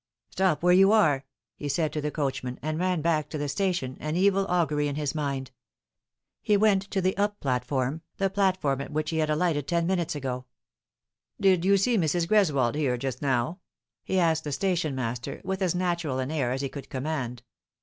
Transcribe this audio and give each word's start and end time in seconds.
"Stop 0.31 0.63
where 0.63 0.73
you 0.73 0.91
are," 0.91 1.25
he 1.55 1.69
said 1.69 1.93
to 1.93 2.01
the 2.01 2.09
coachman, 2.09 2.57
and 2.63 2.79
ran 2.79 3.03
back 3.03 3.29
to 3.29 3.37
the 3.37 3.47
station, 3.47 3.97
an 3.99 4.15
evil 4.15 4.47
augury 4.49 4.87
in 4.87 4.95
his 4.95 5.13
mind. 5.13 5.51
He 6.41 6.57
went 6.57 6.89
to 6.89 7.01
the 7.01 7.15
up 7.17 7.39
platform, 7.39 8.01
the 8.17 8.31
platform 8.31 8.81
at 8.81 8.91
which 8.91 9.11
he 9.11 9.17
had 9.19 9.29
alighted 9.29 9.67
ten 9.67 9.85
minutes 9.85 10.15
before." 10.15 10.45
Did 11.39 11.63
you 11.65 11.77
see 11.77 11.99
Mrs. 11.99 12.27
Greswold 12.27 12.73
here 12.73 12.97
just 12.97 13.21
now?" 13.21 13.59
he 14.03 14.17
asked 14.17 14.43
the 14.43 14.51
station 14.51 14.95
master, 14.95 15.39
with 15.43 15.61
as 15.61 15.75
natural 15.75 16.17
an 16.17 16.31
air 16.31 16.51
as 16.51 16.61
he 16.61 16.69
could 16.69 16.89
command. 16.89 17.43